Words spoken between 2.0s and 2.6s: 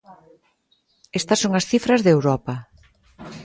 de Europa.